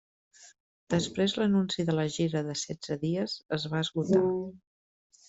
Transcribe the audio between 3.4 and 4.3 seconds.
es va esgotar.